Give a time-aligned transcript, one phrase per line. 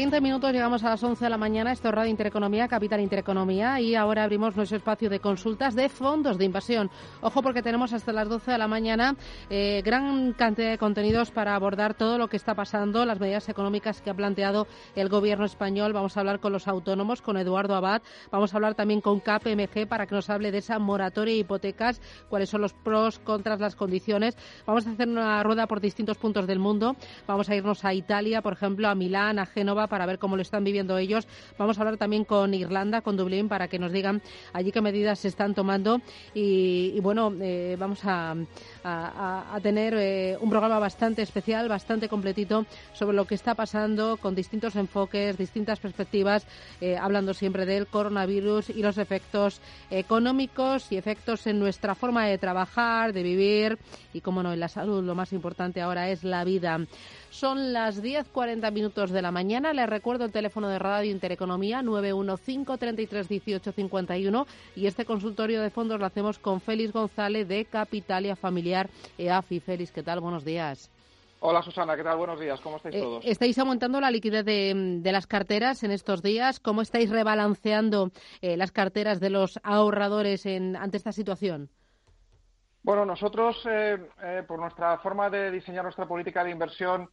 [0.00, 1.72] 20 minutos, llegamos a las 11 de la mañana.
[1.72, 3.78] Esto es Radio Intereconomía, Capital Intereconomía.
[3.80, 6.90] Y ahora abrimos nuestro espacio de consultas de fondos de inversión.
[7.20, 9.14] Ojo, porque tenemos hasta las 12 de la mañana
[9.50, 14.00] eh, gran cantidad de contenidos para abordar todo lo que está pasando, las medidas económicas
[14.00, 15.92] que ha planteado el gobierno español.
[15.92, 18.00] Vamos a hablar con los autónomos, con Eduardo Abad.
[18.30, 22.00] Vamos a hablar también con KPMG para que nos hable de esa moratoria de hipotecas,
[22.30, 24.38] cuáles son los pros, contras, las condiciones.
[24.64, 26.96] Vamos a hacer una rueda por distintos puntos del mundo.
[27.26, 30.42] Vamos a irnos a Italia, por ejemplo, a Milán, a Génova para ver cómo lo
[30.42, 31.28] están viviendo ellos.
[31.58, 34.22] Vamos a hablar también con Irlanda, con Dublín, para que nos digan
[34.54, 36.00] allí qué medidas se están tomando.
[36.32, 38.34] Y, bueno, eh, vamos a,
[39.62, 44.76] tener eh, un programa bastante especial, bastante completito sobre lo que está pasando con distintos
[44.76, 46.46] enfoques, distintas perspectivas,
[46.80, 49.60] eh, hablando siempre del coronavirus y los efectos
[49.90, 53.78] económicos y efectos en nuestra forma de trabajar, de vivir
[54.14, 55.04] y, como no, en la salud.
[55.04, 56.78] Lo más importante ahora es la vida.
[57.30, 59.72] Son las 10.40 minutos de la mañana.
[59.80, 66.38] Les recuerdo el teléfono de Radio Intereconomía 915331851 y este consultorio de fondos lo hacemos
[66.38, 69.60] con Félix González de Capitalia Familiar EAFI.
[69.60, 70.20] Félix, ¿qué tal?
[70.20, 70.90] Buenos días.
[71.38, 72.18] Hola Susana, ¿qué tal?
[72.18, 73.24] Buenos días, ¿cómo estáis eh, todos?
[73.24, 76.60] ¿Estáis aumentando la liquidez de, las carteras en estos días?
[76.60, 78.10] ¿Cómo estáis rebalanceando
[78.42, 81.70] eh, las carteras de los ahorradores ante esta situación?
[82.82, 83.96] Bueno, nosotros, eh,
[84.46, 87.08] por nuestra forma de diseñar nuestra política de inversión,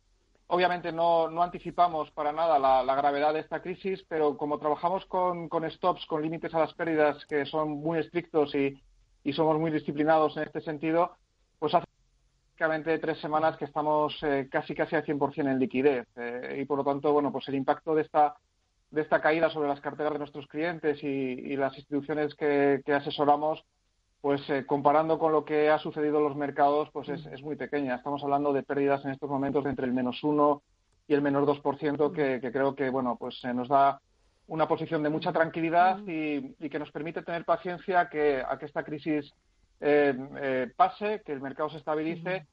[0.50, 5.50] Obviamente no, no anticipamos para nada la, gravedad de esta crisis, pero como trabajamos con,
[5.70, 8.82] stops, con límites a las pérdidas que son muy estrictos y,
[9.34, 11.12] somos muy disciplinados en este sentido,
[11.60, 11.86] pues hace
[12.56, 16.08] prácticamente tres semanas que estamos eh, casi casi al 100% en liquidez.
[16.16, 18.36] Eh, y por lo tanto, bueno, pues el impacto de esta,
[18.90, 23.66] de esta caída sobre las carteras de nuestros clientes y, las instituciones que asesoramos
[24.28, 27.56] pues eh, comparando con lo que ha sucedido en los mercados, pues es, es, muy
[27.56, 27.96] pequeña.
[27.96, 30.64] Estamos hablando de pérdidas en estos momentos de entre el menos uno
[31.08, 34.02] y el menos 2%, que, que creo que bueno, pues se nos da
[34.48, 38.66] una posición de mucha tranquilidad y, y que nos permite tener paciencia que, a que
[38.66, 39.34] esta crisis
[39.80, 42.48] eh, eh, pase, que el mercado se estabilice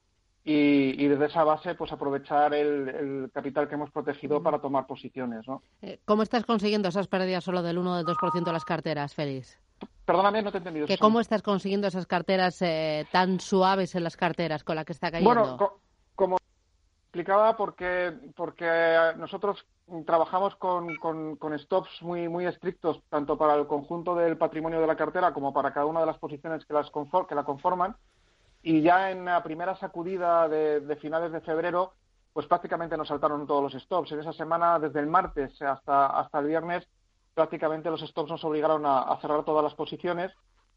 [0.45, 4.87] y, y, desde esa base pues aprovechar el, el, capital que hemos protegido para tomar
[4.87, 5.45] posiciones.
[5.45, 5.61] ¿no?
[6.05, 9.59] ¿Cómo estás consiguiendo esas pérdidas solo del 1 o del 2% de las carteras, Félix?
[10.05, 10.87] Perdóname, no te he entendido.
[10.87, 14.93] ¿Que ¿Cómo estás consiguiendo esas carteras eh, tan suaves en las carteras con las que
[14.93, 15.33] está cayendo?
[15.33, 15.79] Bueno,
[16.15, 16.37] como
[17.05, 18.67] explicaba, porque, porque
[19.17, 19.65] nosotros
[20.05, 24.95] trabajamos con, con, stops muy, muy estrictos, tanto para el conjunto del patrimonio de la
[24.95, 27.95] cartera como para cada una de las posiciones que, las que la conforman.
[28.61, 31.93] Y ya en la primera sacudida de, de finales de febrero,
[32.33, 34.11] pues prácticamente nos saltaron todos los stops.
[34.11, 36.85] En esa semana, desde el martes hasta, hasta el viernes,
[37.35, 40.31] prácticamente los stops nos obligaron a, cerrar todas las posiciones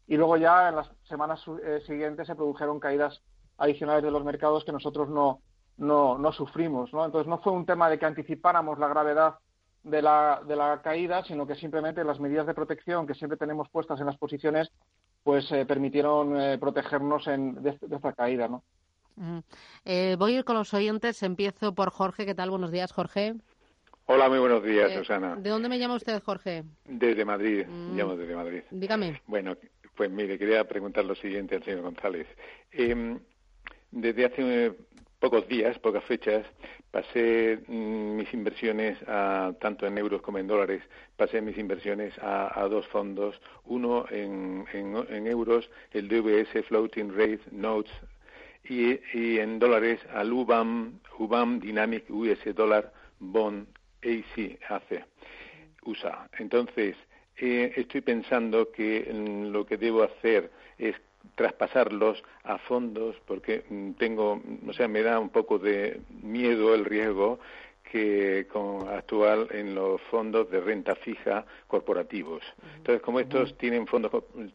[0.05, 3.21] y luego ya en las semanas eh, siguientes se produjeron caídas
[3.57, 5.41] adicionales de los mercados que nosotros no,
[5.77, 6.93] no, no sufrimos.
[6.93, 7.05] ¿no?
[7.05, 9.35] Entonces no fue un tema de que anticipáramos la gravedad
[9.83, 13.69] de la, de la caída, sino que simplemente las medidas de protección que siempre tenemos
[13.69, 14.69] puestas en las posiciones
[15.23, 18.47] pues eh, permitieron eh, protegernos en, de, esta caída.
[18.47, 18.63] ¿no?
[20.17, 21.23] voy a ir con los oyentes.
[21.23, 22.25] Empiezo por Jorge.
[22.25, 22.49] ¿Qué tal?
[22.49, 23.35] Buenos días, Jorge.
[24.11, 25.35] Hola, muy buenos días, eh, Susana.
[25.35, 26.63] ¿De dónde me llama usted, Jorge?
[26.85, 27.95] Desde Madrid, mm.
[27.95, 28.63] llamo desde Madrid.
[28.71, 29.21] Dígame.
[29.27, 29.55] Bueno,
[29.95, 32.25] pues mire, quería preguntar lo siguiente al señor González.
[32.71, 33.19] Em,
[33.91, 34.73] desde hace
[35.19, 36.43] pocos días, pocas fechas,
[36.89, 40.81] pasé mm, mis inversiones, a, tanto en euros como en dólares,
[41.15, 44.65] pasé mis inversiones a, dos fondos, uno en,
[45.27, 47.93] euros, el DVS Floating Rate Notes,
[48.63, 53.67] y, y en dólares al UBAM, UBAM Dynamic US Dollar Bond
[54.03, 55.05] AC hace,
[55.83, 56.29] usa.
[56.37, 56.95] Entonces,
[57.37, 60.95] eh, estoy pensando que mm, lo que debo hacer es
[61.35, 66.85] traspasarlos a fondos porque mm, tengo, o sea, me da un poco de miedo el
[66.85, 67.39] riesgo
[67.91, 72.43] que con actual en los fondos de renta fija corporativos.
[72.77, 74.11] Entonces, como estos tienen fondos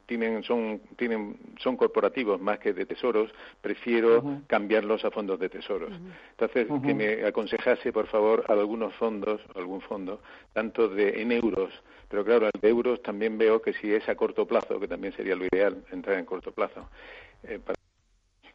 [0.06, 5.92] tienen son tienen son corporativos más que de tesoros, prefiero cambiarlos a fondos de tesoros.
[6.30, 10.20] Entonces, que me aconsejase, por favor, algunos fondos, algún fondo,
[10.52, 11.72] tanto de en euros,
[12.08, 15.12] pero claro, el de euros también veo que si es a corto plazo, que también
[15.14, 16.88] sería lo ideal entrar en corto plazo,
[17.42, 17.58] eh,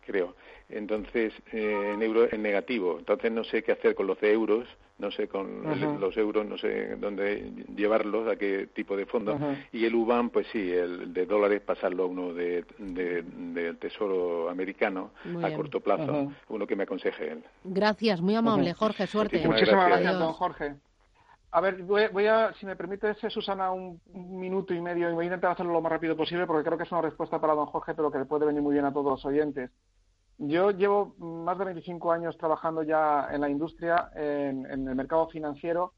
[0.05, 0.35] creo
[0.69, 2.97] entonces eh, en euro en negativo.
[2.99, 4.67] Entonces no sé qué hacer con los de euros
[4.99, 5.63] no sé con
[5.99, 9.39] los euros no sé dónde llevarlos a qué tipo de fondo.
[9.71, 15.11] Y el UBAN pues sí el de dólares pasarlo a uno de, del tesoro americano
[15.41, 16.31] a corto plazo.
[16.49, 17.43] Uno que me aconseje él.
[17.63, 19.45] Gracias muy amable Jorge suerte.
[19.45, 20.75] Muchísimas gracias, don Jorge.
[21.51, 25.27] A ver, voy, a, si me permite, Susana, un, minuto y medio y voy a
[25.29, 27.95] intentar hacerlo lo más rápido posible porque creo que es una respuesta para don Jorge,
[27.95, 29.71] pero que le puede venir muy bien a todos los oyentes.
[30.41, 35.93] Yo llevo más de 25 años trabajando ya en la industria, en, el mercado financiero,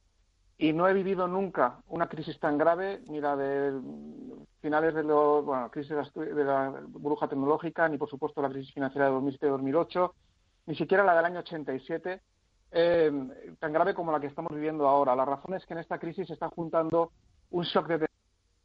[0.58, 3.80] y no he vivido nunca una crisis tan grave, ni la de
[4.60, 9.10] finales de, los, bueno, crisis de la burbuja tecnológica, ni por supuesto la crisis financiera
[9.10, 10.12] de 2007-2008,
[10.66, 12.22] ni siquiera la del año 87,
[12.72, 15.16] eh, tan grave como la que estamos viviendo ahora.
[15.16, 17.12] La razón es que en esta crisis se está juntando
[17.52, 18.08] un shock de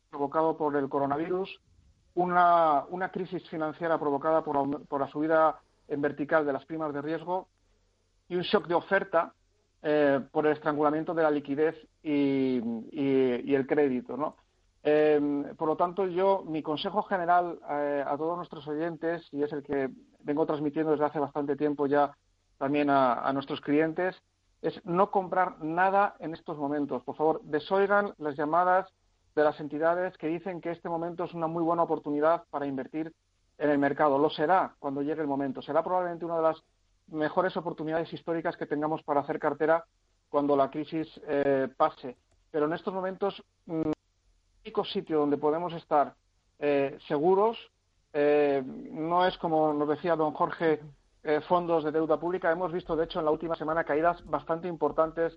[0.08, 1.61] provocado por el coronavirus,
[2.14, 7.02] una, una crisis financiera provocada por, por la subida en vertical de las primas de
[7.02, 7.48] riesgo
[8.28, 9.32] y un shock de oferta
[9.82, 12.58] eh, por el estrangulamiento de la liquidez y,
[13.54, 14.16] el crédito.
[14.16, 14.36] ¿no?
[14.82, 19.52] Eh, por lo tanto, yo, mi consejo general eh, a todos nuestros oyentes, y es
[19.52, 19.90] el que
[20.20, 22.16] vengo transmitiendo desde hace bastante tiempo ya
[22.58, 24.16] también a, nuestros clientes,
[24.62, 27.02] es no comprar nada en estos momentos.
[27.02, 28.88] Por favor, desoigan las llamadas
[29.34, 33.12] de las entidades que dicen que este momento es una muy buena oportunidad para invertir
[33.58, 34.19] en el mercado.
[34.19, 35.62] Lo será cuando llegue el momento.
[35.62, 36.62] Será probablemente una de las
[37.08, 39.85] mejores oportunidades históricas que tengamos para hacer cartera
[40.29, 42.17] cuando la crisis eh, pase.
[42.50, 43.93] Pero en estos momentos, mm, el
[44.64, 46.14] único sitio donde podemos estar
[46.58, 47.56] eh, seguros
[48.12, 50.81] eh, no es, como nos decía don Jorge,
[51.49, 52.53] fondos de deuda pública.
[52.53, 55.37] Hemos visto, de hecho, en la última semana caídas bastante importantes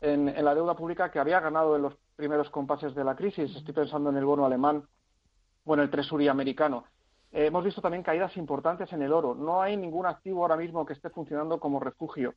[0.00, 3.54] en, la deuda pública que había ganado en los primeros compases de la crisis.
[3.56, 4.84] Estoy pensando en el bono alemán
[5.64, 6.84] o en el Treasury americano.
[7.32, 9.34] Eh, hemos visto también caídas importantes en el oro.
[9.34, 12.34] No hay ningún activo ahora mismo que esté funcionando como refugio.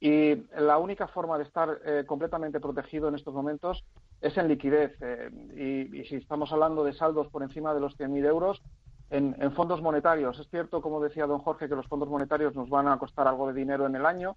[0.00, 3.84] Y la única forma de estar eh, completamente protegido en estos momentos
[4.20, 4.96] es en liquidez.
[5.00, 8.62] Eh, y, si estamos hablando de saldos por encima de los 100.000 euros,
[9.10, 10.38] en, fondos monetarios.
[10.40, 13.46] Es cierto, como decía don Jorge, que los fondos monetarios nos van a costar algo
[13.46, 14.36] de dinero en el año,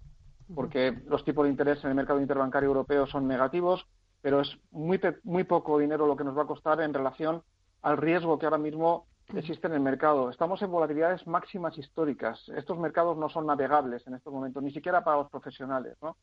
[0.54, 3.86] porque los tipos de interés en el mercado interbancario europeo son negativos,
[4.20, 7.42] pero es muy, muy poco dinero lo que nos va a costar en relación
[7.80, 10.30] al riesgo que ahora mismo existe en el mercado.
[10.30, 12.48] Estamos en volatilidades máximas históricas.
[12.50, 15.96] Estos mercados no son navegables en estos momentos, ni siquiera para los profesionales.
[16.02, 16.16] ¿no?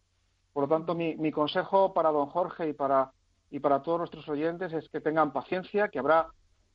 [0.53, 3.11] Por lo tanto, mi, mi consejo para don Jorge y para,
[3.51, 6.27] y para todos nuestros oyentes es que tengan paciencia, que habrá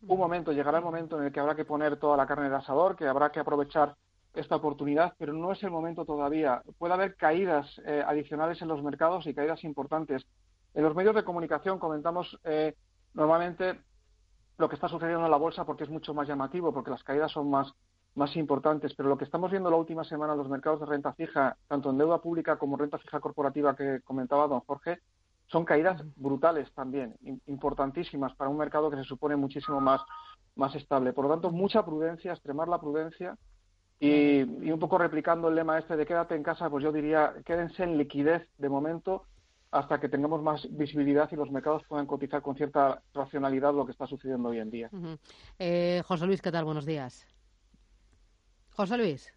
[0.06, 2.52] un momento, llegará el momento en el que habrá que poner toda la carne en
[2.52, 3.96] el asador, que habrá que aprovechar
[4.34, 6.62] esta oportunidad, pero no es el momento todavía.
[6.78, 10.24] Puede haber caídas eh, adicionales en los mercados y caídas importantes.
[10.74, 12.74] En los medios de comunicación comentamos eh,
[13.14, 13.80] normalmente
[14.58, 17.30] lo que está sucediendo en la bolsa porque es mucho más llamativo, porque las caídas
[17.32, 17.72] son más,
[18.16, 18.92] más importantes.
[18.94, 21.90] Pero lo que estamos viendo la última semana en los mercados de renta fija, tanto
[21.90, 24.98] en deuda pública como renta fija corporativa que comentaba don Jorge,
[25.46, 27.14] son caídas brutales también,
[27.46, 30.02] importantísimas para un mercado que se supone muchísimo más,
[30.56, 31.12] más estable.
[31.12, 33.38] Por lo tanto, mucha prudencia, extremar la prudencia
[33.98, 37.32] y, y, un poco replicando el lema este de quédate en casa, pues yo diría
[37.46, 39.24] quédense en liquidez de momento
[39.70, 43.92] hasta que tengamos más visibilidad y los mercados puedan cotizar con cierta racionalidad lo que
[43.92, 44.90] está sucediendo hoy en día.
[45.58, 46.64] Eh, José Luis, ¿qué tal?
[46.64, 47.26] Buenos días.
[48.70, 49.32] José Luis,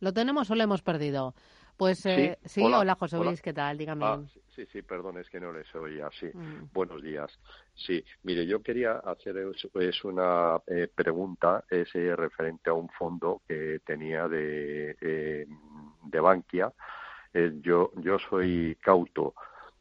[0.00, 1.34] ¿lo tenemos o lo hemos perdido?
[1.76, 3.76] Pues eh, sí, hola, José Luis, ¿qué tal?
[3.76, 4.04] Dígame.
[4.04, 4.22] Ah,
[4.54, 6.08] sí, sí, perdón, es que no les oía.
[6.20, 6.70] Sí, mm.
[6.72, 7.36] buenos días.
[7.74, 9.36] Sí, mire, yo quería hacer
[9.74, 14.94] es, una eh, pregunta, es referente a un fondo que tenía de,
[16.02, 16.72] de Bankia
[17.34, 19.34] eh, yo, yo soy cauto.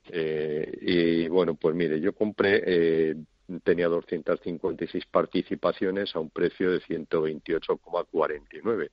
[0.10, 3.16] Eh, y bueno, pues mire, yo compré, eh,
[3.64, 8.90] tenía 256 participaciones a un precio de 128,49.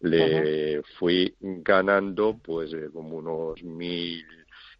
[0.00, 4.26] Le fui ganando pues como unos mil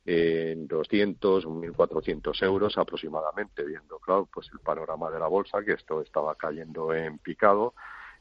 [0.05, 6.03] en 200 1.400 euros aproximadamente, viendo, claro, pues el panorama de la bolsa, que esto
[6.03, 7.75] estaba cayendo en picado,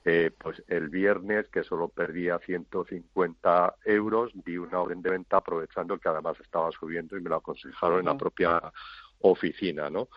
[0.05, 5.97] eh, pues el viernes, que solo perdía 150 euros, di una orden de venta aprovechando
[5.97, 8.61] que además estaba subiendo y me lo aconsejaron en la propia
[9.19, 10.09] oficina, ¿no?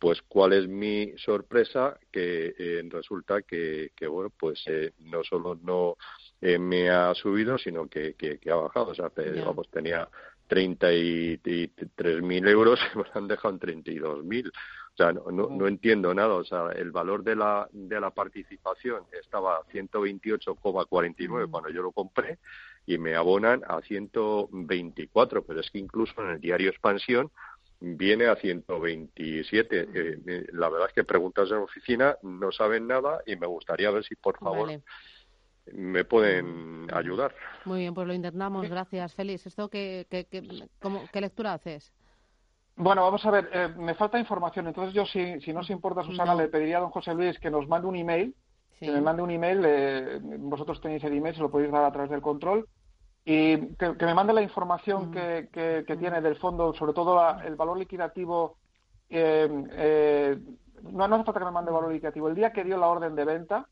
[0.00, 5.56] pues cuál es mi sorpresa que eh, resulta que, que bueno pues eh, no solo
[5.62, 5.98] no
[6.40, 8.92] eh, me ha subido sino que, que, ha bajado.
[8.92, 10.08] O sea digamos tenía
[10.48, 14.50] 33.000 euros y me han dejado en 32.000
[14.89, 18.10] o sea no, no, no, entiendo nada o sea el valor de la de la
[18.10, 22.38] participación estaba a 128,49 cuando yo lo compré
[22.86, 27.30] y me abonan a 124 pero es que incluso en el diario expansión
[27.80, 29.80] viene a 127.
[29.80, 33.46] Eh, eh, la verdad es que preguntas en la oficina no saben nada y me
[33.46, 34.68] gustaría ver si, por favor,
[35.72, 37.34] me pueden ayudar.
[37.64, 38.68] Muy bien, pues lo intentamos.
[38.68, 39.46] Gracias, Félix.
[39.46, 40.68] ¿Esto qué, qué, qué,
[41.12, 41.92] qué lectura haces?
[42.82, 44.66] Bueno, vamos a ver, eh, me falta información.
[44.66, 47.50] Entonces yo, si, si no se importa, Susana, le pediría a don José Luis que
[47.50, 48.34] nos mande un email.
[48.78, 50.20] Que me mande un email.
[50.38, 52.66] vosotros tenéis el email, se lo podéis dar a través del control
[53.24, 55.12] y que, me mande la información mm.
[55.12, 58.56] que, que, tiene del fondo, sobre todo el valor liquidativo.
[59.08, 60.38] Eh, eh,
[60.82, 62.28] no, no hace falta que me mande el valor liquidativo.
[62.28, 63.66] El día que dio la orden de venta,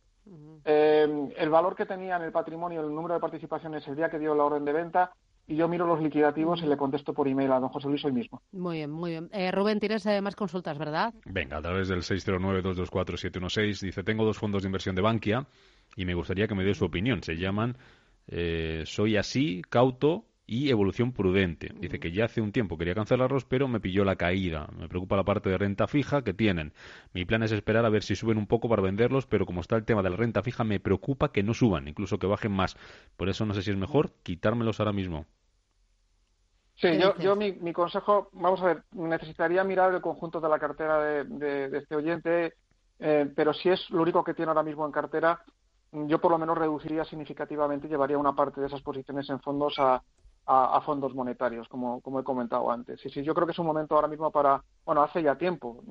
[0.65, 4.19] eh, el valor que tenía en el patrimonio, el número de participaciones, el día que
[4.19, 5.13] dio la orden de venta,
[5.49, 8.13] y yo miro los liquidativos y le contesto por email a don José Luis hoy
[8.13, 8.41] mismo.
[8.53, 9.31] Muy bien, muy bien.
[9.53, 11.13] Rubén, tienes más consultas, ¿verdad?
[11.25, 15.47] Venga, a través del 609-224-716 dice, tengo dos fondos de inversión de Bankia
[15.97, 17.23] y me gustaría que me dé su opinión.
[17.23, 17.77] Se llaman
[18.29, 21.71] eh, soy así, cauto y evolución prudente.
[21.79, 24.69] Dice que ya hace un tiempo quería cancelarlos, pero me pilló la caída.
[24.79, 26.73] Me preocupa la parte de renta fija que tienen.
[27.13, 29.77] Mi plan es esperar a ver si suben un poco para venderlos, pero como está
[29.77, 32.77] el tema de la renta fija, me preocupa que no suban, incluso que bajen más.
[33.17, 35.27] Por eso no sé si es mejor quitármelos ahora mismo.
[36.81, 40.61] Sí, yo, yo mi, mi, consejo, vamos a ver, necesitaría mirar el conjunto de la
[40.61, 42.55] cartera de, este oyente,
[43.01, 45.43] eh, pero si es lo único que tiene ahora mismo en cartera,
[45.91, 50.01] yo por lo menos reduciría significativamente llevaría una parte de esas posiciones en fondos a,
[50.47, 53.05] a, fondos monetarios, como, como he comentado antes.
[53.05, 55.83] Y sí, yo creo que es un momento ahora mismo para, bueno, hace ya tiempo,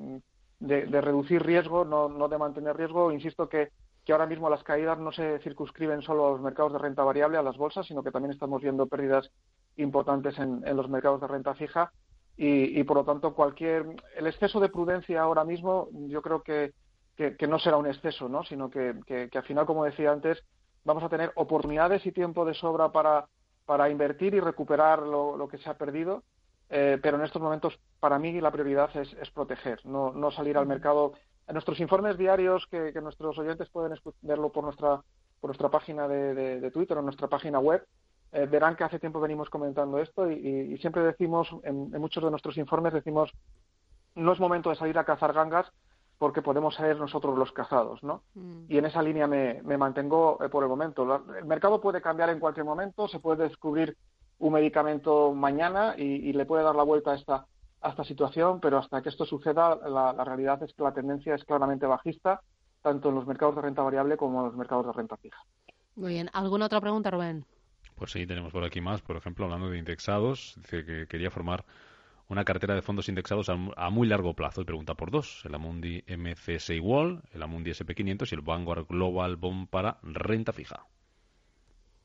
[0.58, 3.12] de, de reducir riesgo, no, no de mantener riesgo.
[3.12, 3.72] Insisto que,
[4.06, 7.36] que ahora mismo las caídas no se circunscriben solo a los mercados de renta variable,
[7.36, 9.30] a las bolsas, sino que también estamos viendo pérdidas
[9.78, 11.92] importantes en, en los mercados de renta fija.
[12.36, 13.84] Y, y, por lo tanto, cualquier.
[14.16, 16.72] El exceso de prudencia ahora mismo, yo creo que
[17.18, 18.44] que, no será un exceso, ¿no?
[18.44, 20.38] sino que, que, al final, como decía antes,
[20.84, 23.26] vamos a tener oportunidades y tiempo de sobra para,
[23.66, 26.22] para invertir y recuperar lo, que se ha perdido,
[26.70, 30.56] eh, pero en estos momentos, para mí, la prioridad es, es proteger, no, no, salir
[30.56, 31.14] al mercado.
[31.48, 35.02] En nuestros informes diarios, que, nuestros oyentes pueden verlo por nuestra,
[35.40, 37.84] por nuestra página de, de, Twitter o nuestra página web,
[38.32, 42.30] eh, verán que hace tiempo venimos comentando esto y, siempre decimos, en, en, muchos de
[42.30, 43.32] nuestros informes, decimos,
[44.14, 45.72] no es momento de salir a cazar gangas,
[46.18, 48.22] porque podemos ser nosotros los cazados, ¿no?
[48.34, 48.64] Mm.
[48.68, 51.24] Y en esa línea me, mantengo eh, por el momento.
[51.38, 53.96] el mercado puede cambiar en cualquier momento, se puede descubrir
[54.40, 57.46] un medicamento mañana y, le puede dar la vuelta a esta,
[57.80, 61.44] a esta situación, pero hasta que esto suceda, la, realidad es que la tendencia es
[61.44, 62.40] claramente bajista,
[62.82, 65.42] tanto en los mercados de renta variable como en los mercados de renta fija.
[65.96, 66.30] Muy bien.
[66.32, 67.44] ¿Alguna otra pregunta, Rubén?
[67.98, 69.02] Pues sí, tenemos por aquí más.
[69.02, 71.64] Por ejemplo, hablando de indexados, dice que quería formar
[72.28, 74.60] una cartera de fondos indexados a, muy largo plazo.
[74.60, 79.36] Y pregunta por dos, el Amundi MCSI Wall, el Amundi SP500 y el Vanguard Global
[79.36, 80.84] Bond para renta fija.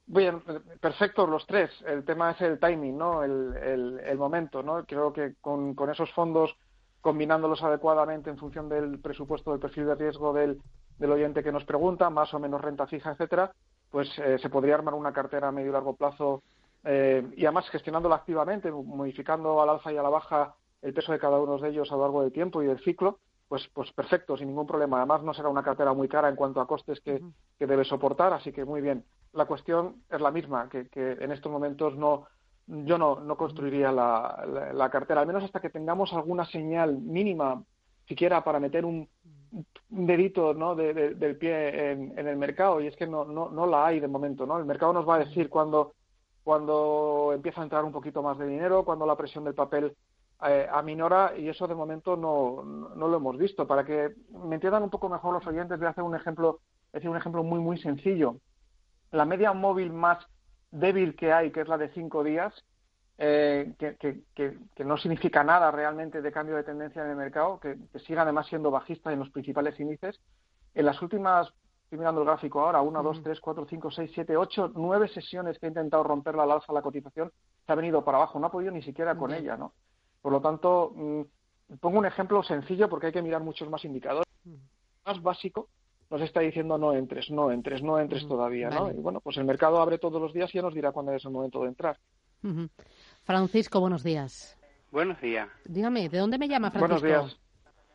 [0.06, 0.42] Bien,
[0.82, 1.70] perfecto los tres.
[1.86, 3.24] El tema es el timing, ¿no?
[3.24, 4.84] El, el, momento, ¿no?
[4.86, 6.56] Creo que con, con, esos fondos,
[7.02, 10.60] combinándolos adecuadamente en función del presupuesto, del perfil de riesgo del,
[10.98, 13.54] del oyente que nos pregunta, más o menos renta fija, etcétera,
[13.94, 16.42] pues eh, se podría armar una cartera a medio y largo plazo
[16.84, 21.20] eh, y además gestionándola activamente, modificando al alza y a la baja el peso de
[21.20, 24.36] cada uno de ellos a lo largo del tiempo y del ciclo, pues, pues perfecto,
[24.36, 24.98] sin ningún problema.
[24.98, 27.22] Además, no será una cartera muy cara en cuanto a costes que,
[27.60, 29.06] debe soportar, así que muy bien.
[29.32, 32.26] La cuestión es la misma, que, en estos momentos no,
[32.66, 37.62] yo no, no construiría la, cartera, al menos hasta que tengamos alguna señal mínima,
[38.08, 39.08] siquiera para meter un,
[39.90, 40.76] dedito ¿no?
[40.76, 44.08] del pie en, en, el mercado, y es que no, no, no la hay de
[44.08, 44.46] momento.
[44.46, 44.58] ¿no?
[44.58, 45.94] El mercado nos va a decir cuando
[46.44, 49.96] cuando empieza a entrar un poquito más de dinero, cuando la presión del papel
[50.46, 53.66] eh, aminora y eso de momento no, no, lo hemos visto.
[53.66, 56.60] Para que me entiendan un poco mejor los oyentes, voy a hacer un ejemplo,
[56.92, 58.38] decir, un ejemplo muy muy sencillo.
[59.12, 60.26] La media móvil más
[60.72, 62.54] débil que hay, que es la de cinco días,
[63.18, 64.24] eh, que, que,
[64.76, 68.48] que, no significa nada realmente de cambio de tendencia en el mercado, que, sigue además
[68.48, 70.20] siendo bajista en los principales índices,
[70.74, 71.54] en las últimas
[71.84, 75.60] estoy mirando el gráfico ahora, una, dos, tres, cuatro, cinco, seis, siete, ocho, nueve sesiones
[75.60, 77.32] que ha intentado romper la alza la cotización,
[77.66, 79.74] se ha venido para abajo, no ha podido ni siquiera con ella, ¿no?
[80.20, 81.22] Por lo tanto, mm,
[81.80, 84.28] pongo un ejemplo sencillo porque hay que mirar muchos más indicadores.
[85.06, 85.70] Más básico
[86.10, 88.92] nos está diciendo no entres, no entres, no entres todavía, ¿no?
[88.92, 91.26] Y bueno, pues el mercado abre todos los días y ya nos dirá cuándo es
[91.26, 91.98] el momento de entrar.
[93.24, 94.58] Francisco, buenos días.
[94.92, 95.48] Buenos días.
[95.66, 97.00] Dígame, ¿de dónde me llama Francisco?
[97.00, 97.40] Buenos días.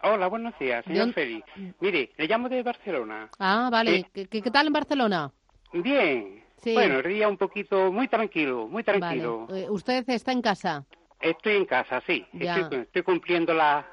[0.02, 1.46] Hola, buenos días, señor Félix.
[1.80, 3.28] Mire, le llamo de Barcelona.
[3.38, 4.08] Ah, vale.
[4.12, 5.30] ¿Qué, qué, tal en Barcelona?
[5.72, 6.44] Bien.
[6.64, 9.46] Bueno, el día un poquito muy tranquilo, muy tranquilo.
[9.50, 10.84] Eh, ¿Usted está en casa?
[11.20, 12.24] Estoy en casa, sí.
[12.32, 13.84] Estoy, cumpliendo las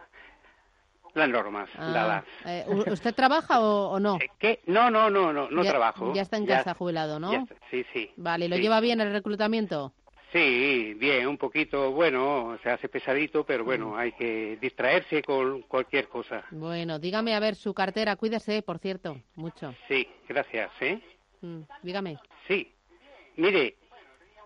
[1.16, 4.20] normas ah, eh, ¿Usted trabaja o, no?
[4.38, 4.62] ¿Qué?
[4.68, 6.14] No, no, no, no, no trabajo.
[6.14, 7.48] Ya está en casa jubilado, ¿no?
[7.72, 8.12] sí, sí.
[8.18, 9.94] Vale, ¿lo lleva bien el reclutamiento?
[10.36, 13.96] Sí, bien, un poquito, bueno, se hace pesadito, pero bueno, mm.
[13.96, 16.44] hay que distraerse con cualquier cosa.
[16.52, 19.74] Bueno, dígame, a ver, su cartera, cuídese, por cierto, mucho.
[19.88, 21.00] Sí, gracias, ¿eh?
[21.40, 22.18] Mm, dígame.
[22.50, 22.70] Sí,
[23.38, 23.78] mire,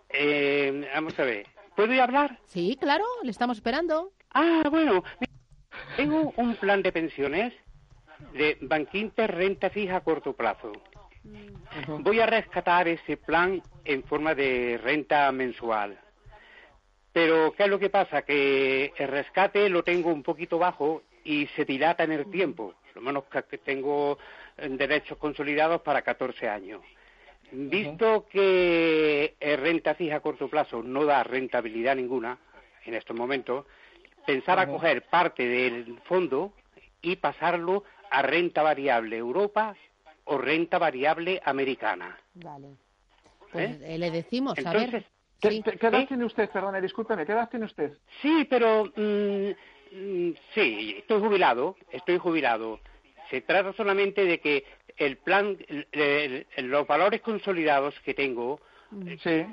[0.10, 2.38] eh, vamos a ver, ¿puedo hablar?
[2.46, 4.12] Sí, claro, le estamos esperando.
[4.32, 5.04] Ah, bueno,
[5.98, 7.52] tengo un plan de pensiones
[8.34, 10.72] de Banquinter renta fija a corto plazo.
[12.00, 16.00] Voy a rescatar ese plan en forma de renta mensual.
[17.12, 18.22] Pero, ¿qué es lo que pasa?
[18.22, 22.76] Que el rescate lo tengo un poquito bajo y se dilata en el tiempo.
[22.96, 24.18] Lo menos que tengo
[24.58, 26.82] derechos consolidados para 14 años.
[27.52, 32.38] Visto que renta fija a corto plazo no da rentabilidad ninguna
[32.86, 33.66] en estos momentos,
[34.26, 36.54] pensar a coger parte del fondo
[37.02, 39.76] y pasarlo a renta variable Europa
[40.30, 42.18] o renta variable americana.
[42.36, 42.70] Vale.
[43.52, 43.98] Pues ¿Eh?
[43.98, 45.06] le decimos, a ver.
[45.42, 46.50] ¿Qué, edad tiene usted?
[46.50, 47.98] Perdone, discúlpeme, ¿qué edad tiene usted?
[48.22, 48.86] Sí, pero.
[48.96, 49.50] Mm,
[49.92, 52.80] mm, sí, estoy jubilado, estoy jubilado.
[53.30, 54.66] Se trata solamente de que
[54.98, 55.58] el plan,
[56.58, 58.60] los valores consolidados que tengo,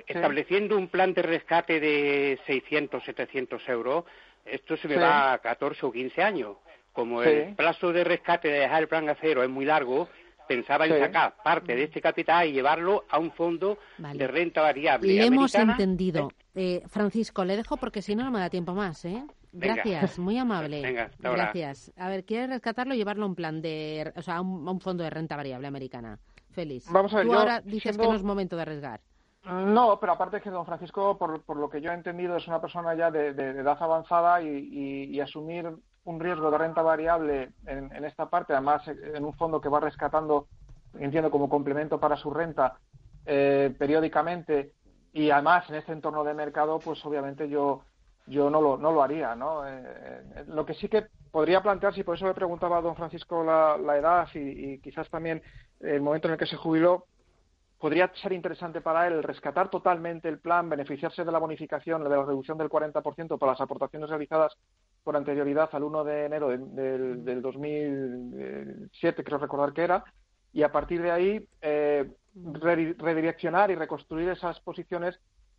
[0.07, 4.05] estableciendo un plan de rescate de 600, 700 euros,
[4.45, 6.57] esto se me va a 14 o 15 años.
[6.93, 10.09] Como el plazo de rescate de dejar el plan a cero es muy largo,
[10.47, 15.13] pensaba en sacar parte de este capital y llevarlo a un fondo de renta variable.
[15.13, 16.31] Le hemos entendido.
[16.55, 19.05] Eh, Francisco, le dejo porque si no, no me da tiempo más.
[19.05, 19.25] ¿eh?
[19.53, 20.83] Gracias, muy amable.
[20.83, 21.93] Venga, Gracias.
[21.97, 25.05] A ver, ¿quiere rescatarlo y llevarlo a un plan de, o sea, a un, fondo
[25.05, 26.19] de renta variable americana?
[26.51, 26.87] Feliz.
[26.91, 29.01] Vamos a ver, Tú ahora dices que no es momento de arriesgar.
[29.45, 32.61] No, pero aparte que don Francisco, por, por, lo que yo he entendido, es una
[32.61, 35.71] persona ya de, edad avanzada y, asumir
[36.07, 40.47] un riesgo de renta variable en, esta parte, además en un fondo que va rescatando,
[40.99, 42.79] entiendo, como complemento para su renta
[43.27, 44.73] eh, periódicamente
[45.13, 47.83] y además en este entorno de mercado, pues obviamente yo
[48.27, 49.67] yo no lo, no lo haría, ¿no?
[49.67, 49.83] Eh,
[50.35, 53.45] eh, lo que sí que podría plantearse, y por eso le preguntaba a don Francisco
[53.45, 55.43] la, edad y, quizás también
[55.81, 57.07] el momento en el que se jubiló,
[57.79, 62.25] podría ser interesante para él rescatar totalmente el plan, beneficiarse de la bonificación, de la
[62.25, 64.57] reducción del 40% para las aportaciones realizadas
[65.07, 70.03] por anterioridad al 1 de enero del, del 2007, creo recordar que era,
[70.53, 75.17] y a partir de ahí eh, redireccionar y reconstruir esas posiciones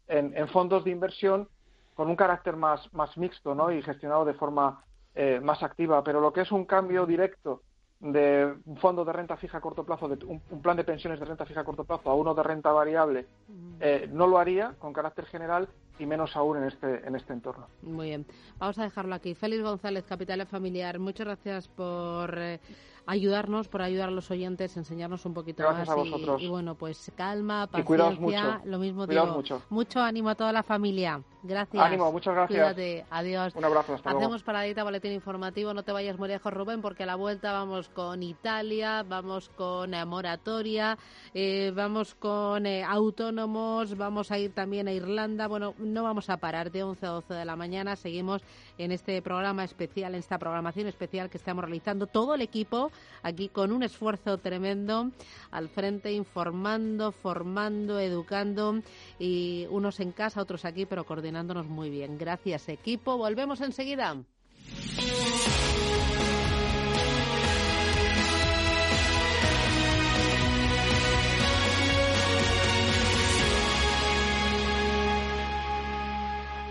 [0.10, 1.47] en, fondos de inversión
[1.93, 3.71] con un carácter más, más mixto ¿no?
[3.71, 4.83] y gestionado de forma
[5.15, 6.03] eh, más activa.
[6.03, 7.62] Pero lo que es un cambio directo
[8.01, 11.25] de un fondo de renta fija a corto plazo, de un, plan de pensiones de
[11.25, 13.27] renta fija a corto plazo a uno de renta variable,
[13.79, 17.67] eh, no lo haría con carácter general y menos aún en este, en este entorno.
[17.81, 18.25] Muy bien.
[18.60, 19.33] Vamos a dejarlo aquí.
[19.36, 22.60] Félix González, Capital Familiar, muchas gracias por eh,
[23.07, 25.88] ayudarnos, por ayudar a los oyentes, enseñarnos un poquito más.
[26.39, 29.25] Y, bueno, pues calma, paciencia, lo mismo digo.
[29.27, 29.62] Mucho.
[29.69, 31.23] mucho ánimo a toda la familia.
[31.43, 31.81] Gracias.
[31.81, 32.60] Ánimo, muchas gracias.
[32.60, 33.05] Cuídate.
[33.10, 33.55] Adiós.
[33.55, 35.73] Un abrazo, hasta Hacemos paradita, boletín informativo.
[35.73, 39.93] No te vayas muy lejos, Rubén, porque a la vuelta vamos con Italia, vamos con
[39.93, 40.97] eh, moratoria,
[41.33, 45.47] eh, vamos con eh, autónomos, vamos a ir también a Irlanda.
[45.47, 47.95] Bueno, no vamos a parar de 11 a 12 de la mañana.
[47.95, 48.41] Seguimos
[48.78, 52.91] en este programa especial, en esta programación especial que estamos realizando todo el equipo
[53.23, 55.12] aquí con un esfuerzo tremendo
[55.52, 58.82] al frente, informando, formando, educando
[59.19, 62.17] y unos en casa, otros aquí, pero coordinándonos muy bien.
[62.17, 63.17] Gracias, equipo.
[63.17, 64.17] Volvemos enseguida.